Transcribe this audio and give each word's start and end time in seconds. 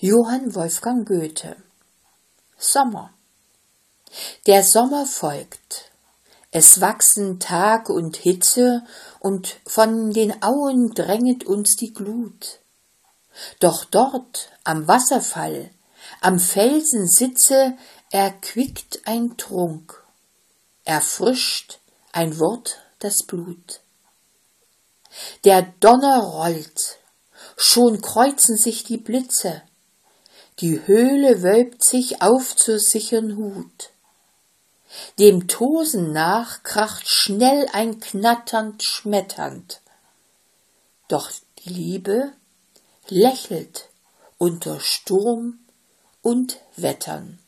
Johann 0.00 0.54
Wolfgang 0.54 1.04
Goethe 1.04 1.56
Sommer 2.56 3.12
Der 4.46 4.62
Sommer 4.62 5.04
folgt. 5.06 5.90
Es 6.52 6.80
wachsen 6.80 7.40
Tag 7.40 7.90
und 7.90 8.16
Hitze, 8.16 8.84
und 9.18 9.56
von 9.66 10.12
den 10.12 10.40
Auen 10.40 10.94
dränget 10.94 11.46
uns 11.46 11.74
die 11.74 11.92
Glut. 11.92 12.60
Doch 13.58 13.84
dort 13.84 14.50
am 14.62 14.86
Wasserfall, 14.86 15.68
am 16.20 16.38
Felsen 16.38 17.08
sitze, 17.08 17.76
erquickt 18.12 19.00
ein 19.04 19.36
Trunk, 19.36 20.00
erfrischt 20.84 21.80
ein 22.12 22.38
Wort 22.38 22.78
das 23.00 23.26
Blut. 23.26 23.80
Der 25.42 25.62
Donner 25.80 26.20
rollt, 26.20 26.98
schon 27.56 28.00
kreuzen 28.00 28.56
sich 28.56 28.84
die 28.84 28.98
Blitze, 28.98 29.62
die 30.60 30.86
Höhle 30.86 31.42
wölbt 31.42 31.84
sich 31.84 32.20
auf 32.20 32.56
zur 32.56 32.78
sichern 32.78 33.36
Hut. 33.36 33.90
Dem 35.18 35.46
Tosen 35.46 36.12
nach 36.12 36.62
kracht 36.62 37.08
schnell 37.08 37.68
ein 37.72 38.00
knatternd 38.00 38.82
schmetternd. 38.82 39.80
Doch 41.08 41.30
die 41.60 41.70
Liebe 41.70 42.32
lächelt 43.08 43.88
unter 44.38 44.80
Sturm 44.80 45.58
und 46.22 46.58
Wettern. 46.76 47.38